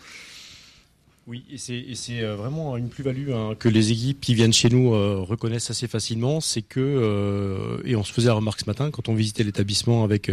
[1.29, 4.95] Oui, et c'est euh, vraiment une plus-value hein, que les équipes qui viennent chez nous
[4.95, 8.91] euh, reconnaissent assez facilement, c'est que, euh, et on se faisait la remarque ce matin
[8.91, 10.33] quand on visitait l'établissement avec,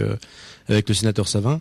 [0.70, 1.60] avec le sénateur Savin,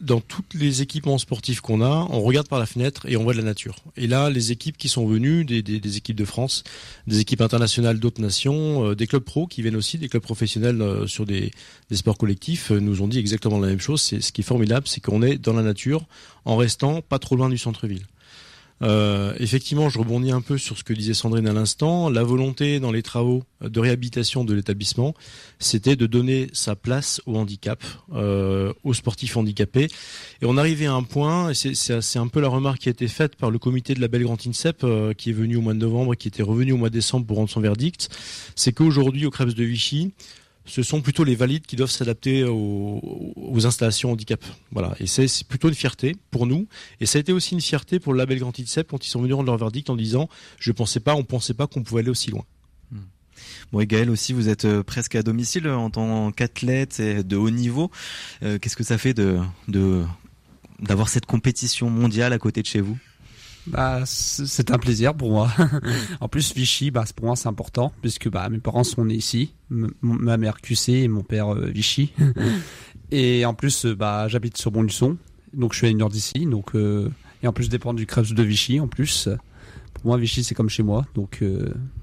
[0.00, 3.32] dans toutes les équipements sportifs qu'on a, on regarde par la fenêtre et on voit
[3.32, 3.76] de la nature.
[3.96, 6.64] Et là, les équipes qui sont venues, des, équipes de France,
[7.06, 10.82] des équipes internationales d'autres nations, euh, des clubs pro qui viennent aussi, des clubs professionnels
[10.82, 11.50] euh, sur des,
[11.88, 14.02] des, sports collectifs, euh, nous ont dit exactement la même chose.
[14.02, 16.04] C'est ce qui est formidable, c'est qu'on est dans la nature
[16.44, 18.06] en restant pas trop loin du centre-ville.
[18.82, 22.10] Euh, effectivement, je rebondis un peu sur ce que disait Sandrine à l'instant.
[22.10, 25.14] La volonté dans les travaux de réhabilitation de l'établissement,
[25.58, 29.88] c'était de donner sa place au handicap, euh, aux sportifs handicapés.
[30.42, 33.08] Et on arrivait à un point, et c'est un peu la remarque qui a été
[33.08, 35.74] faite par le comité de la Belle Grande INSEP, euh, qui est venu au mois
[35.74, 38.08] de novembre et qui était revenu au mois de décembre pour rendre son verdict,
[38.54, 40.12] c'est qu'aujourd'hui, au Krebs de Vichy,
[40.66, 44.44] ce sont plutôt les valides qui doivent s'adapter aux, installations handicap.
[44.72, 46.66] Voilà, et c'est plutôt une fierté pour nous,
[47.00, 49.22] et ça a été aussi une fierté pour le label Grand ITSEP quand ils sont
[49.22, 52.10] venus rendre leur verdict en disant, je pensais pas, on pensait pas qu'on pouvait aller
[52.10, 52.44] aussi loin.
[53.72, 57.90] Bon, et Gaël aussi, vous êtes presque à domicile en tant qu'athlète de haut niveau.
[58.40, 59.40] Qu'est-ce que ça fait de
[60.78, 62.98] d'avoir cette compétition mondiale à côté de chez vous?
[63.66, 65.50] Bah, c'est un plaisir pour moi.
[66.20, 69.54] en plus, Vichy, bah, pour moi, c'est important puisque bah, mes parents sont nés ici,
[69.70, 72.12] ma mère QC et mon père euh, Vichy.
[73.10, 75.16] et en plus, euh, bah, j'habite sur Montluçon,
[75.52, 76.46] donc je suis à une heure d'ici.
[76.46, 77.10] Donc, euh,
[77.42, 78.78] et en plus, dépend du Krebs de Vichy.
[78.80, 79.28] En plus,
[79.94, 81.04] pour moi, Vichy, c'est comme chez moi.
[81.14, 81.42] Donc,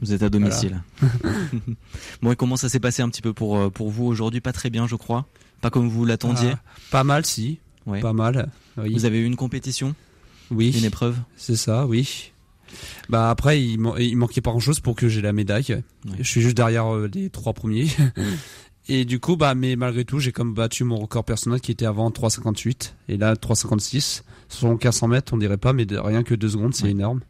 [0.01, 0.83] vous êtes à domicile.
[2.21, 4.41] bon, et comment ça s'est passé un petit peu pour pour vous aujourd'hui?
[4.41, 5.25] Pas très bien, je crois.
[5.61, 6.51] Pas comme vous l'attendiez?
[6.53, 7.59] Ah, pas mal, si.
[7.85, 7.99] Ouais.
[7.99, 8.49] Pas mal.
[8.77, 9.95] Vous avez eu une compétition?
[10.53, 10.75] Oui.
[10.77, 12.31] Une épreuve C'est ça, oui.
[13.09, 15.83] Bah après, il, manquait pas grand chose pour que j'ai la médaille.
[16.19, 17.87] Je suis juste derrière euh, les trois premiers.
[18.89, 21.85] Et du coup, bah, mais malgré tout, j'ai comme battu mon record personnel qui était
[21.85, 24.23] avant 3,58 et là 3,56.
[24.49, 27.21] Sur 1500 mètres, on dirait pas, mais rien que deux secondes, c'est énorme.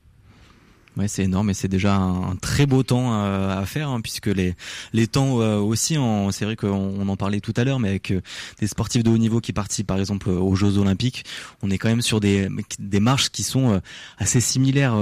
[0.95, 4.27] Ouais, c'est énorme et c'est déjà un, très beau temps euh, à faire hein, puisque
[4.27, 4.56] les
[4.93, 5.97] les temps euh, aussi,
[6.32, 8.21] c'est vrai qu'on en parlait tout à l'heure, mais avec euh,
[8.60, 11.25] des sportifs de haut niveau qui participent par exemple aux Jeux Olympiques,
[11.63, 13.82] on est quand même sur des des marches qui sont
[14.19, 14.95] assez similaires.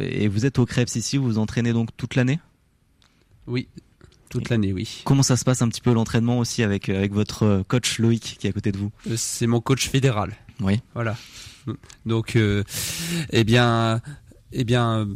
[0.00, 2.40] et vous êtes au Krebs ici, vous vous entraînez donc toute l'année?
[3.46, 3.68] Oui,
[4.30, 5.02] toute l'année, oui.
[5.04, 8.46] Comment ça se passe un petit peu l'entraînement aussi avec avec votre coach Loïc qui
[8.48, 8.90] est à côté de vous?
[9.16, 10.34] C'est mon coach fédéral.
[10.60, 10.80] Oui.
[10.94, 11.16] Voilà.
[12.04, 14.00] Donc, eh bien,
[14.52, 15.08] eh bien,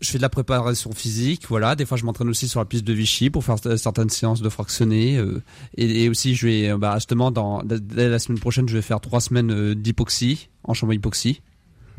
[0.00, 1.76] je fais de la préparation physique, voilà.
[1.76, 4.48] Des fois, je m'entraîne aussi sur la piste de Vichy pour faire certaines séances de
[4.48, 5.18] fractionné.
[5.18, 5.42] Euh,
[5.76, 9.00] et, aussi, je vais, euh, bah, justement, dans, dès la semaine prochaine, je vais faire
[9.00, 11.42] trois semaines euh, d'hypoxie, en chambre hypoxie.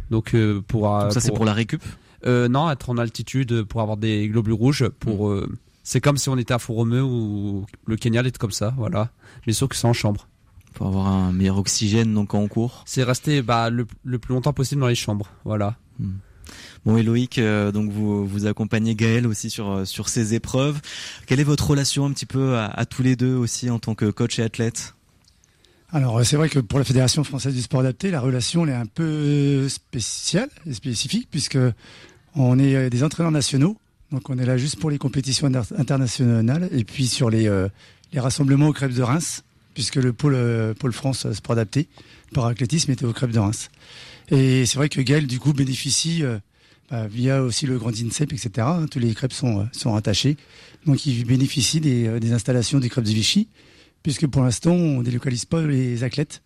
[0.09, 0.35] Donc,
[0.67, 1.81] pour, ça, c'est pour la récup?
[2.25, 4.89] Non, être en altitude pour avoir des globules rouges.
[4.99, 5.55] Pour, hmm.
[5.83, 9.09] c'est comme si on était à Fouromeux ou le Kenya est comme ça, voilà.
[9.47, 10.27] Mais sauf que c'est en chambre.
[10.73, 12.83] Pour avoir un meilleur oxygène donc en cours?
[12.85, 15.77] C'est rester bah, le, plus longtemps possible dans les chambres, voilà.
[15.97, 16.15] Hmm.
[16.85, 20.81] Bon, et euh, donc vous vous accompagnez Gaël aussi sur euh, sur ces épreuves.
[21.27, 24.09] Quelle est votre relation un petit peu à, tous les deux aussi en tant que
[24.09, 24.95] coach et athlète?
[25.93, 28.87] Alors c'est vrai que pour la Fédération française du sport adapté, la relation est un
[28.87, 31.59] peu spéciale et spécifique puisque
[32.35, 33.77] on est euh, des entraîneurs nationaux,
[34.11, 37.49] donc on est là juste pour les compétitions internationales et puis sur les,
[38.11, 41.87] les rassemblements au Crêpes de Reims, puisque le pôle, pôle France sport adapté
[42.33, 43.69] par athlétisme était au Crêpes de Reims.
[44.29, 46.39] Et c'est vrai que Gaël du coup bénéficie bah,
[47.09, 48.49] via aussi le Grand INSEP, etc.
[48.59, 50.37] Hein, tous les crêpes sont, euh, sont rattachés.
[50.85, 53.47] Donc ils bénéficient des, euh, installations des crêpes de Vichy,
[54.03, 56.41] puisque pour l'instant, on ne délocalise pas les athlètes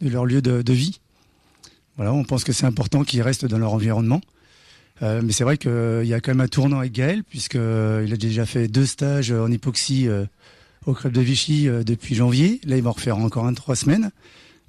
[0.00, 1.00] de leur lieu de, vie.
[1.96, 4.20] Voilà, on pense que c'est important qu'ils restent dans leur environnement.
[5.02, 8.16] Euh, mais c'est vrai qu'il y a quand même un tournant avec Gaël, puisqu'il a
[8.16, 10.08] déjà fait deux stages en hypoxie
[10.84, 12.60] au crêpes de Vichy depuis janvier.
[12.66, 14.10] Là, il va en refaire encore un trois semaines.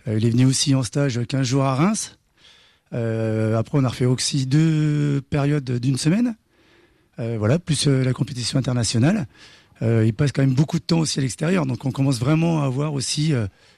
[0.06, 2.16] il est venu aussi en stage 15 jours à Reims.
[2.93, 6.36] Euh, après, on a refait aussi deux périodes d'une semaine.
[7.19, 9.28] Euh, voilà, plus euh, la compétition internationale.
[9.82, 12.65] il passe quand même beaucoup de temps aussi à l'extérieur, donc on commence vraiment à
[12.65, 13.34] avoir aussi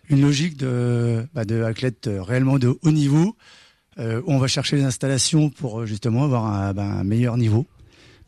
[0.09, 3.35] une logique de, bah, de athlètes réellement de haut niveau,
[3.97, 7.67] où on va chercher les installations pour justement avoir un, bah, un meilleur niveau.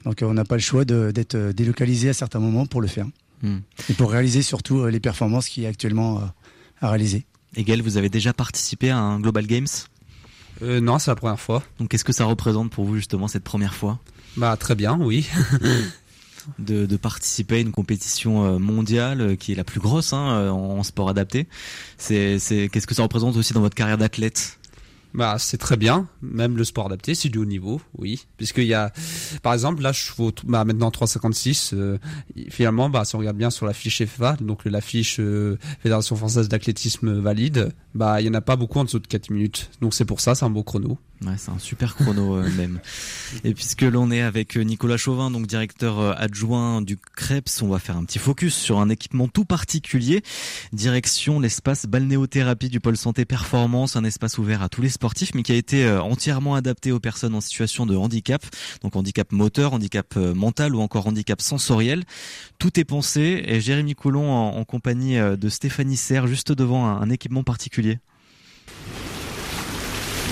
[0.04, 3.08] Donc on n'a pas le choix d'être délocalisé à certains moments pour le faire.
[3.42, 3.60] Hmm.
[3.90, 6.22] Et pour réaliser surtout les performances qui est actuellement
[6.82, 7.26] à réaliser.
[7.56, 9.68] Et vous avez déjà participé à un Global Games?
[10.62, 11.64] Euh, non, c'est la première fois.
[11.80, 14.00] Donc qu'est-ce que ça représente pour vous justement cette première fois
[14.38, 15.28] Bah très bien, oui.
[16.60, 20.50] de, de, participer à une compétition euh, mondiale euh, qui est la plus grosse hein,
[20.50, 21.48] en sport adapté.
[21.98, 24.60] C'est, c'est qu'est-ce que ça représente aussi dans votre carrière d'athlète?
[25.14, 26.08] Bah, c'est très bien.
[26.22, 28.26] Même le sport adapté, c'est du haut niveau, oui.
[28.38, 28.92] Puisqu'il y a,
[29.42, 31.72] par exemple, là, je fais bah, maintenant 3,56.
[31.74, 31.98] Euh,
[32.50, 36.16] finalement, bah, si on regarde bien sur la fiche FFA, donc la fiche euh, Fédération
[36.16, 39.70] Française d'Athlétisme valide, bah, il y en a pas beaucoup en dessous de 4 minutes.
[39.82, 40.98] Donc c'est pour ça, c'est un beau chrono.
[41.26, 42.80] Ouais, c'est un super chrono euh, même.
[43.44, 47.80] Et puisque l'on est avec euh, Nicolas Chauvin, donc directeur adjoint du CREPS, on va
[47.80, 50.24] faire un petit focus sur un équipement tout particulier.
[50.74, 55.42] Direction l'espace balnéothérapie du pôle santé performance, un espace ouvert à tous les sportifs, mais
[55.42, 58.46] qui a été entièrement adapté aux personnes en situation de handicap,
[58.84, 62.04] donc handicap moteur, handicap mental ou encore handicap sensoriel.
[62.60, 67.44] Tout est pensé et Jérémy Coulon en, compagnie de Stéphanie Serre juste devant un équipement
[67.44, 67.98] particulier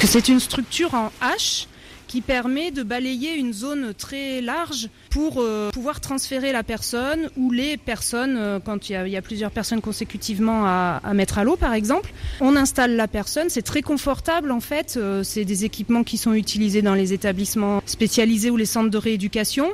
[0.08, 1.68] c'est une structure en H
[2.08, 7.52] qui permet de balayer une zone très large pour euh, pouvoir transférer la personne ou
[7.52, 11.74] les personnes, euh, quand il y, a, plusieurs personnes consécutivement à, mettre à l'eau par
[11.74, 12.12] exemple.
[12.42, 16.34] On installe la personne, c'est très confortable en fait, euh, c'est des équipements qui sont
[16.34, 19.70] utilisés dans les établissements spécialisés ou les centres de rééducation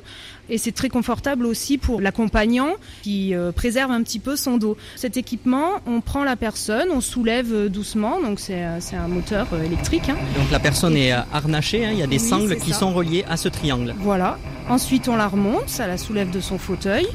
[0.49, 4.77] et c'est très confortable aussi pour l'accompagnant qui préserve un petit peu son dos.
[4.95, 10.07] Cet équipement, on prend la personne, on soulève doucement, donc c'est un moteur électrique.
[10.07, 10.17] Hein.
[10.37, 13.37] Donc la personne est harnachée, hein, il y a des sangles qui sont reliées à
[13.37, 13.95] ce triangle.
[13.97, 14.37] Voilà.
[14.67, 17.05] Ensuite, on la remonte, ça la soulève de son fauteuil.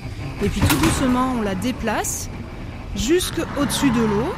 [0.43, 2.31] Et puis tout doucement, on la déplace
[2.95, 4.33] jusqu'au-dessus de l'eau.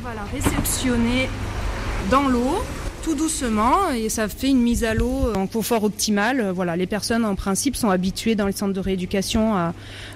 [0.00, 1.28] On va la réceptionner
[2.10, 2.56] dans l'eau
[3.02, 6.50] tout doucement et ça fait une mise à l'eau en confort optimal.
[6.50, 9.72] Voilà, les personnes en principe sont habituées dans les centres de rééducation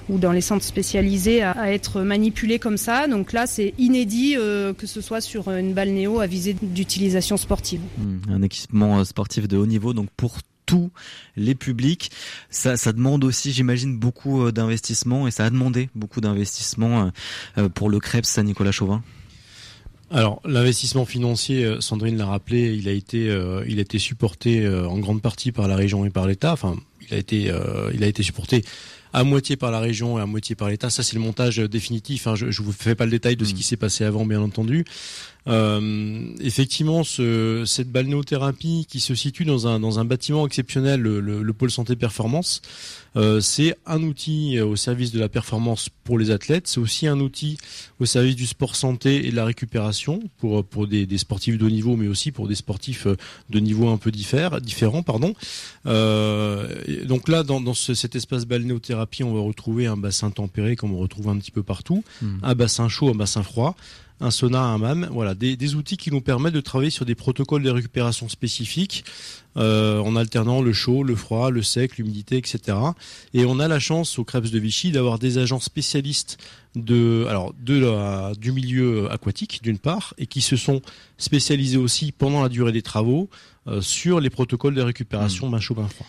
[0.09, 3.07] ou dans les centres spécialisés à, être manipulées comme ça.
[3.07, 7.37] Donc là, c'est inédit euh, que ce soit sur une balle néo à visée d'utilisation
[7.37, 7.81] sportive.
[7.99, 10.39] Mmh, un équipement euh, sportif de haut niveau, donc pour
[10.73, 10.91] tous
[11.37, 12.11] les publics.
[12.49, 17.11] Ça, demande aussi, j'imagine, beaucoup euh, d'investissement et ça a demandé beaucoup d'investissement
[17.75, 19.03] pour le CREPS Saint-Nicolas Chauvin.
[20.13, 24.61] Alors l'investissement financier, euh, Sandrine l'a rappelé, il a été, euh, il a été supporté
[24.61, 26.53] euh, en grande partie par la région et par l'État.
[26.53, 26.77] Enfin,
[27.09, 27.51] il a été,
[27.95, 28.63] il a été supporté
[29.13, 30.91] à moitié par la région et à moitié par l'État.
[30.91, 32.27] Ça, c'est le montage définitif.
[32.27, 32.35] Hein.
[32.35, 33.57] Je ne vous fais pas le détail de ce mmh.
[33.57, 34.85] qui s'est passé avant, bien entendu.
[35.49, 41.21] Euh, effectivement, ce, cette balnéothérapie qui se situe dans un, dans un bâtiment exceptionnel, le,
[41.21, 42.63] le, pôle santé performance,
[43.17, 46.67] euh, c'est un outil au service de la performance pour les athlètes.
[46.67, 47.59] C'est aussi un outil
[48.01, 51.65] au service du sport santé et de la récupération pour, pour des, des sportifs de
[51.65, 53.07] haut niveau, mais aussi pour des sportifs
[53.51, 54.59] de niveau un peu différent.
[54.59, 55.35] différent pardon.
[55.87, 60.77] Euh, donc là, dans, dans ce, cet espace balnéothérapie, on va retrouver un bassin tempéré
[60.77, 62.39] comme on retrouve un petit peu partout, hmm.
[62.43, 63.77] un bassin chaud, un bassin froid
[64.23, 67.63] un sonar, un MAM, voilà, des, outils qui nous permettent de travailler sur des protocoles
[67.63, 69.05] de récupération spécifiques
[69.57, 72.77] euh, en alternant le chaud, le froid, le sec, l'humidité, etc.
[73.35, 76.39] Et on a la chance au Krebs de Vichy d'avoir des agents spécialistes
[76.75, 80.81] de, alors, de du milieu aquatique d'une part, et qui se sont
[81.19, 83.29] spécialisés aussi pendant la durée des travaux
[83.67, 85.53] euh, sur les protocoles de récupération mmh.
[85.53, 86.07] bain chaud, froid.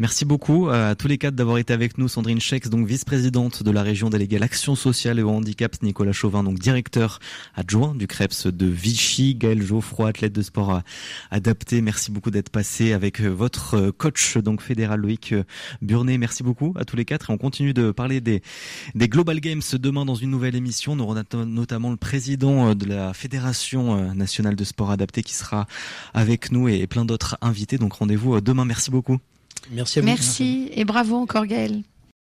[0.00, 2.08] Merci beaucoup à tous les quatre d'avoir été avec nous.
[2.08, 5.76] Sandrine Schex, donc vice-présidente de la région déléguée à l'action sociale et au handicap.
[5.82, 7.18] Nicolas Chauvin, donc directeur
[7.54, 9.34] adjoint du CREPS de Vichy.
[9.34, 10.80] Gaël Geoffroy, athlète de sport
[11.30, 11.82] adapté.
[11.82, 15.34] Merci beaucoup d'être passé avec votre coach, donc fédéral Loïc
[15.82, 16.16] Burnet.
[16.16, 17.28] Merci beaucoup à tous les quatre.
[17.28, 18.40] Et on continue de parler des,
[18.94, 20.96] des Global Games demain dans une nouvelle émission.
[20.96, 25.66] Nous aurons notamment le président de la Fédération nationale de sport adapté qui sera
[26.14, 27.76] avec nous et plein d'autres invités.
[27.76, 28.64] Donc rendez-vous demain.
[28.64, 29.18] Merci beaucoup.
[29.70, 30.06] Merci à vous.
[30.06, 31.82] Merci et bravo encore Gaël.